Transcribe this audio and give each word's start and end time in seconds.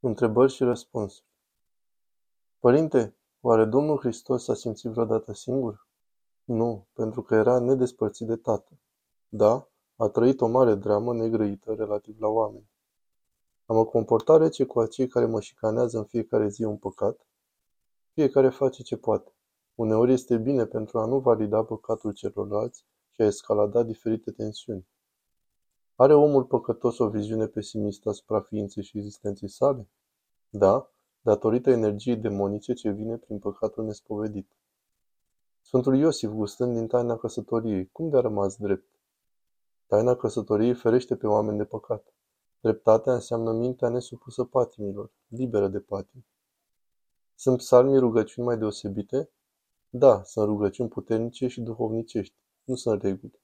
Întrebări 0.00 0.52
și 0.52 0.64
răspunsuri. 0.64 1.26
Părinte, 2.58 3.16
oare 3.40 3.64
Domnul 3.64 3.98
Hristos 3.98 4.44
s-a 4.44 4.54
simțit 4.54 4.90
vreodată 4.90 5.32
singur? 5.32 5.86
Nu, 6.44 6.86
pentru 6.92 7.22
că 7.22 7.34
era 7.34 7.58
nedespărțit 7.58 8.26
de 8.26 8.36
Tatăl. 8.36 8.78
Da, 9.28 9.68
a 9.96 10.08
trăit 10.08 10.40
o 10.40 10.46
mare 10.46 10.74
dramă 10.74 11.14
negrăită 11.14 11.74
relativ 11.74 12.20
la 12.20 12.28
oameni. 12.28 12.70
A 13.66 13.72
mă 13.72 13.84
comporta 13.84 14.36
rece 14.36 14.64
cu 14.64 14.80
acei 14.80 15.06
care 15.06 15.26
mă 15.26 15.40
șicanează 15.40 15.98
în 15.98 16.04
fiecare 16.04 16.48
zi 16.48 16.62
un 16.62 16.76
păcat? 16.76 17.26
Fiecare 18.12 18.48
face 18.48 18.82
ce 18.82 18.96
poate. 18.96 19.32
Uneori 19.74 20.12
este 20.12 20.36
bine 20.36 20.66
pentru 20.66 20.98
a 20.98 21.06
nu 21.06 21.18
valida 21.18 21.64
păcatul 21.64 22.12
celorlalți 22.12 22.84
și 23.10 23.20
a 23.20 23.24
escalada 23.24 23.82
diferite 23.82 24.30
tensiuni. 24.30 24.86
Are 26.00 26.14
omul 26.14 26.44
păcătos 26.44 26.98
o 26.98 27.08
viziune 27.08 27.46
pesimistă 27.46 28.08
asupra 28.08 28.40
ființei 28.40 28.82
și 28.82 28.98
existenței 28.98 29.48
sale? 29.48 29.88
Da, 30.50 30.90
datorită 31.20 31.70
energiei 31.70 32.16
demonice 32.16 32.72
ce 32.72 32.90
vine 32.90 33.16
prin 33.16 33.38
păcatul 33.38 33.84
nespovedit. 33.84 34.50
Sfântul 35.60 35.96
Iosif, 35.96 36.30
gustând 36.30 36.74
din 36.74 36.86
taina 36.86 37.16
căsătoriei, 37.16 37.88
cum 37.92 38.08
de-a 38.08 38.20
rămas 38.20 38.56
drept? 38.56 38.88
Taina 39.86 40.14
căsătoriei 40.14 40.74
ferește 40.74 41.16
pe 41.16 41.26
oameni 41.26 41.58
de 41.58 41.64
păcat. 41.64 42.12
Dreptatea 42.60 43.12
înseamnă 43.12 43.52
mintea 43.52 43.88
nesupusă 43.88 44.44
patimilor, 44.44 45.10
liberă 45.28 45.68
de 45.68 45.80
patim. 45.80 46.24
Sunt 47.34 47.56
psalmii 47.56 47.98
rugăciuni 47.98 48.46
mai 48.46 48.58
deosebite? 48.58 49.30
Da, 49.90 50.22
sunt 50.22 50.46
rugăciuni 50.46 50.88
puternice 50.88 51.48
și 51.48 51.60
duhovnicești, 51.60 52.34
nu 52.64 52.74
sunt 52.74 53.02
reguli. 53.02 53.40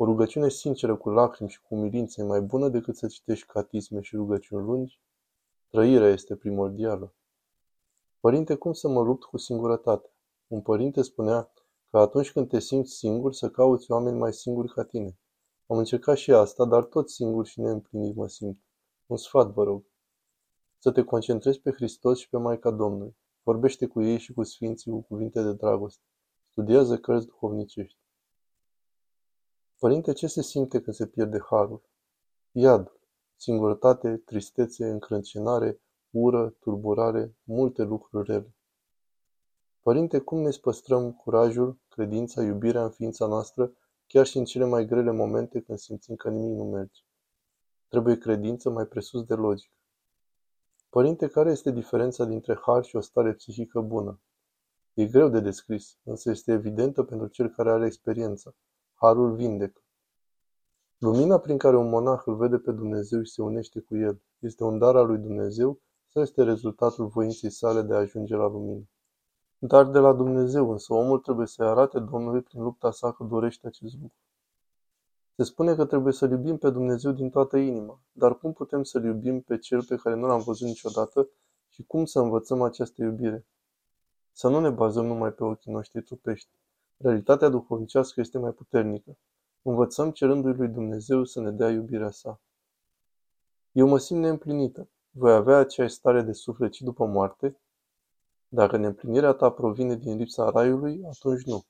O 0.00 0.04
rugăciune 0.04 0.48
sinceră 0.48 0.96
cu 0.96 1.10
lacrimi 1.10 1.50
și 1.50 1.62
cu 1.62 1.74
umilință 1.74 2.20
e 2.20 2.24
mai 2.24 2.40
bună 2.40 2.68
decât 2.68 2.96
să 2.96 3.06
citești 3.06 3.46
catisme 3.46 4.00
și 4.00 4.16
rugăciuni 4.16 4.64
lungi? 4.64 5.00
Trăirea 5.68 6.08
este 6.08 6.36
primordială. 6.36 7.14
Părinte, 8.20 8.54
cum 8.54 8.72
să 8.72 8.88
mă 8.88 9.02
lupt 9.02 9.24
cu 9.24 9.36
singurătatea? 9.36 10.10
Un 10.46 10.60
părinte 10.60 11.02
spunea 11.02 11.52
că 11.90 11.98
atunci 11.98 12.32
când 12.32 12.48
te 12.48 12.58
simți 12.58 12.92
singur, 12.92 13.32
să 13.32 13.50
cauți 13.50 13.90
oameni 13.90 14.18
mai 14.18 14.32
singuri 14.32 14.72
ca 14.72 14.84
tine. 14.84 15.18
Am 15.66 15.78
încercat 15.78 16.16
și 16.16 16.32
asta, 16.32 16.64
dar 16.64 16.84
tot 16.84 17.10
singur 17.10 17.46
și 17.46 17.60
neîmplinit 17.60 18.14
mă 18.14 18.28
simt. 18.28 18.58
Un 19.06 19.16
sfat, 19.16 19.52
vă 19.52 19.62
rog. 19.62 19.84
Să 20.78 20.90
te 20.90 21.04
concentrezi 21.04 21.60
pe 21.60 21.70
Hristos 21.70 22.18
și 22.18 22.28
pe 22.28 22.36
Maica 22.36 22.70
Domnului. 22.70 23.16
Vorbește 23.42 23.86
cu 23.86 24.02
ei 24.02 24.18
și 24.18 24.32
cu 24.32 24.42
Sfinții 24.42 24.90
cu 24.90 25.00
cuvinte 25.00 25.42
de 25.42 25.52
dragoste. 25.52 26.02
Studiază 26.50 26.98
cărți 26.98 27.26
duhovnicești. 27.26 27.98
Părinte, 29.78 30.12
ce 30.12 30.26
se 30.26 30.42
simte 30.42 30.80
când 30.80 30.96
se 30.96 31.06
pierde 31.06 31.38
harul? 31.50 31.82
Iadul, 32.52 33.00
singurătate, 33.36 34.16
tristețe, 34.16 34.88
încrâncenare, 34.88 35.80
ură, 36.10 36.54
turburare, 36.60 37.34
multe 37.44 37.82
lucruri 37.82 38.32
rele. 38.32 38.54
Părinte, 39.82 40.18
cum 40.18 40.40
ne 40.40 40.50
păstrăm 40.60 41.12
curajul, 41.12 41.78
credința, 41.88 42.42
iubirea 42.42 42.84
în 42.84 42.90
ființa 42.90 43.26
noastră, 43.26 43.72
chiar 44.06 44.26
și 44.26 44.38
în 44.38 44.44
cele 44.44 44.64
mai 44.64 44.86
grele 44.86 45.10
momente 45.10 45.60
când 45.60 45.78
simțim 45.78 46.16
că 46.16 46.30
nimic 46.30 46.56
nu 46.56 46.64
merge? 46.64 47.00
Trebuie 47.88 48.18
credință 48.18 48.70
mai 48.70 48.84
presus 48.84 49.24
de 49.24 49.34
logică. 49.34 49.74
Părinte, 50.88 51.28
care 51.28 51.50
este 51.50 51.70
diferența 51.70 52.24
dintre 52.24 52.58
har 52.62 52.84
și 52.84 52.96
o 52.96 53.00
stare 53.00 53.32
psihică 53.32 53.80
bună? 53.80 54.20
E 54.94 55.06
greu 55.06 55.28
de 55.28 55.40
descris, 55.40 55.98
însă 56.02 56.30
este 56.30 56.52
evidentă 56.52 57.02
pentru 57.02 57.26
cel 57.26 57.48
care 57.48 57.70
are 57.70 57.86
experiență. 57.86 58.56
Harul 59.00 59.34
vindecă. 59.34 59.82
Lumina 60.98 61.38
prin 61.38 61.58
care 61.58 61.76
un 61.76 61.88
monah 61.88 62.22
îl 62.24 62.36
vede 62.36 62.58
pe 62.58 62.72
Dumnezeu 62.72 63.22
și 63.22 63.32
se 63.32 63.42
unește 63.42 63.80
cu 63.80 63.96
el, 63.96 64.20
este 64.38 64.64
un 64.64 64.78
dar 64.78 64.96
al 64.96 65.06
lui 65.06 65.18
Dumnezeu 65.18 65.80
sau 66.06 66.22
este 66.22 66.42
rezultatul 66.42 67.06
voinței 67.06 67.50
sale 67.50 67.82
de 67.82 67.94
a 67.94 67.96
ajunge 67.96 68.36
la 68.36 68.48
lumină? 68.48 68.88
Dar 69.58 69.90
de 69.90 69.98
la 69.98 70.12
Dumnezeu, 70.12 70.70
însă 70.70 70.94
omul 70.94 71.18
trebuie 71.18 71.46
să-i 71.46 71.66
arate 71.66 71.98
Domnului 71.98 72.42
prin 72.42 72.62
lupta 72.62 72.90
sa 72.90 73.12
că 73.12 73.24
dorește 73.24 73.66
acest 73.66 73.94
lucru. 73.94 74.16
Se 75.36 75.42
spune 75.42 75.74
că 75.74 75.84
trebuie 75.84 76.12
să-L 76.12 76.30
iubim 76.30 76.56
pe 76.56 76.70
Dumnezeu 76.70 77.12
din 77.12 77.30
toată 77.30 77.56
inima, 77.56 78.00
dar 78.12 78.38
cum 78.38 78.52
putem 78.52 78.82
să-L 78.82 79.04
iubim 79.04 79.40
pe 79.40 79.58
Cel 79.58 79.84
pe 79.84 79.96
care 79.96 80.16
nu 80.16 80.26
l-am 80.26 80.40
văzut 80.40 80.66
niciodată 80.66 81.28
și 81.68 81.84
cum 81.86 82.04
să 82.04 82.18
învățăm 82.20 82.62
această 82.62 83.02
iubire? 83.02 83.46
Să 84.32 84.48
nu 84.48 84.60
ne 84.60 84.70
bazăm 84.70 85.06
numai 85.06 85.32
pe 85.32 85.44
ochii 85.44 85.72
noștri 85.72 86.02
trupești. 86.02 86.50
Realitatea 87.00 87.48
duhovnicească 87.48 88.20
este 88.20 88.38
mai 88.38 88.50
puternică. 88.50 89.16
Învățăm 89.62 90.10
cerându-i 90.10 90.54
lui 90.54 90.68
Dumnezeu 90.68 91.24
să 91.24 91.40
ne 91.40 91.50
dea 91.50 91.70
iubirea 91.70 92.10
sa. 92.10 92.40
Eu 93.72 93.88
mă 93.88 93.98
simt 93.98 94.20
neîmplinită. 94.20 94.88
Voi 95.10 95.32
avea 95.32 95.56
aceeași 95.56 95.94
stare 95.94 96.22
de 96.22 96.32
suflet 96.32 96.72
și 96.72 96.84
după 96.84 97.06
moarte? 97.06 97.60
Dacă 98.48 98.76
neîmplinirea 98.76 99.32
ta 99.32 99.50
provine 99.50 99.96
din 99.96 100.16
lipsa 100.16 100.50
raiului, 100.50 101.04
atunci 101.04 101.42
nu. 101.42 101.64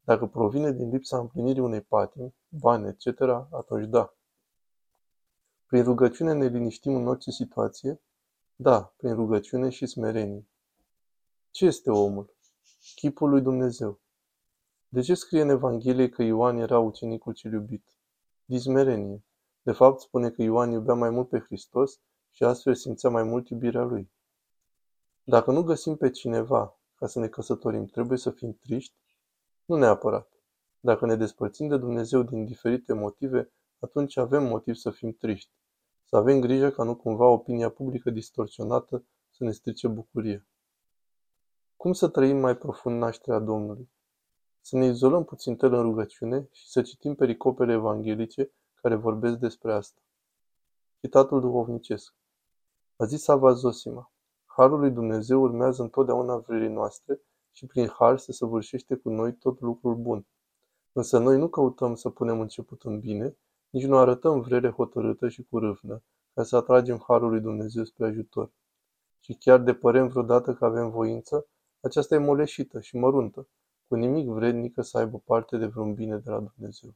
Dacă 0.00 0.26
provine 0.26 0.72
din 0.72 0.90
lipsa 0.90 1.18
împlinirii 1.18 1.62
unei 1.62 1.80
patimi, 1.80 2.34
bani, 2.48 2.88
etc., 2.88 3.20
atunci 3.50 3.86
da. 3.86 4.14
Prin 5.66 5.82
rugăciune 5.82 6.32
ne 6.32 6.46
liniștim 6.46 6.94
în 6.94 7.06
orice 7.06 7.30
situație? 7.30 8.00
Da, 8.56 8.94
prin 8.96 9.14
rugăciune 9.14 9.68
și 9.68 9.86
smerenie. 9.86 10.46
Ce 11.50 11.64
este 11.64 11.90
omul? 11.90 12.34
Chipul 12.94 13.28
lui 13.28 13.40
Dumnezeu. 13.40 14.00
De 14.90 15.00
ce 15.00 15.14
scrie 15.14 15.40
în 15.40 15.48
Evanghelie 15.48 16.08
că 16.08 16.22
Ioan 16.22 16.56
era 16.56 16.78
ucenicul 16.78 17.32
cel 17.32 17.52
iubit? 17.52 17.96
Dismerenie. 18.44 19.24
De 19.62 19.72
fapt, 19.72 20.00
spune 20.00 20.30
că 20.30 20.42
Ioan 20.42 20.70
iubea 20.70 20.94
mai 20.94 21.10
mult 21.10 21.28
pe 21.28 21.38
Hristos 21.38 22.00
și 22.30 22.44
astfel 22.44 22.74
simțea 22.74 23.10
mai 23.10 23.22
mult 23.22 23.48
iubirea 23.48 23.82
lui. 23.82 24.10
Dacă 25.24 25.50
nu 25.50 25.62
găsim 25.62 25.96
pe 25.96 26.10
cineva 26.10 26.78
ca 26.94 27.06
să 27.06 27.18
ne 27.18 27.28
căsătorim, 27.28 27.86
trebuie 27.86 28.18
să 28.18 28.30
fim 28.30 28.52
triști? 28.60 28.94
Nu 29.64 29.76
neapărat. 29.76 30.32
Dacă 30.80 31.06
ne 31.06 31.16
despărțim 31.16 31.68
de 31.68 31.76
Dumnezeu 31.76 32.22
din 32.22 32.44
diferite 32.44 32.92
motive, 32.92 33.52
atunci 33.78 34.16
avem 34.16 34.44
motiv 34.44 34.74
să 34.74 34.90
fim 34.90 35.12
triști. 35.12 35.50
Să 36.04 36.16
avem 36.16 36.40
grijă 36.40 36.70
ca 36.70 36.82
nu 36.82 36.96
cumva 36.96 37.26
opinia 37.26 37.70
publică 37.70 38.10
distorsionată 38.10 39.04
să 39.30 39.44
ne 39.44 39.50
strice 39.50 39.88
bucuria. 39.88 40.46
Cum 41.76 41.92
să 41.92 42.08
trăim 42.08 42.36
mai 42.36 42.56
profund 42.56 42.98
nașterea 42.98 43.38
Domnului? 43.38 43.90
Să 44.60 44.76
ne 44.76 44.86
izolăm 44.86 45.24
puțin 45.24 45.56
tel 45.56 45.72
în 45.72 45.82
rugăciune 45.82 46.48
și 46.52 46.68
să 46.68 46.82
citim 46.82 47.14
pericopele 47.14 47.72
evanghelice 47.72 48.50
care 48.74 48.94
vorbesc 48.94 49.36
despre 49.36 49.72
asta. 49.72 50.00
Citatul 51.00 51.40
duhovnicesc. 51.40 52.14
A 52.96 53.04
zis 53.04 53.28
Ava 53.28 53.52
Zosima, 53.52 54.12
Harul 54.46 54.78
lui 54.78 54.90
Dumnezeu 54.90 55.42
urmează 55.42 55.82
întotdeauna 55.82 56.36
vrerii 56.36 56.68
noastre 56.68 57.20
și 57.52 57.66
prin 57.66 57.88
har 57.88 58.18
se 58.18 58.32
săvârșește 58.32 58.94
cu 58.94 59.10
noi 59.10 59.34
tot 59.34 59.60
lucrul 59.60 59.94
bun. 59.94 60.26
Însă 60.92 61.18
noi 61.18 61.38
nu 61.38 61.48
căutăm 61.48 61.94
să 61.94 62.10
punem 62.10 62.40
început 62.40 62.82
în 62.82 62.98
bine, 63.00 63.36
nici 63.70 63.86
nu 63.86 63.96
arătăm 63.96 64.40
vrere 64.40 64.70
hotărâtă 64.70 65.28
și 65.28 65.42
cu 65.50 65.58
râvnă, 65.58 66.02
ca 66.34 66.42
să 66.42 66.56
atragem 66.56 67.04
harul 67.06 67.30
lui 67.30 67.40
Dumnezeu 67.40 67.84
spre 67.84 68.06
ajutor. 68.06 68.52
Și 69.20 69.34
chiar 69.34 69.60
de 69.60 69.74
părem 69.74 70.08
vreodată 70.08 70.54
că 70.54 70.64
avem 70.64 70.90
voință, 70.90 71.46
aceasta 71.80 72.14
e 72.14 72.18
moleșită 72.18 72.80
și 72.80 72.96
măruntă, 72.96 73.48
cu 73.88 73.94
nimic 73.94 74.26
vrednică 74.26 74.82
să 74.82 74.98
aibă 74.98 75.18
parte 75.18 75.56
de 75.56 75.66
vreun 75.66 75.94
bine 75.94 76.16
de 76.16 76.30
la 76.30 76.40
Dumnezeu. 76.40 76.94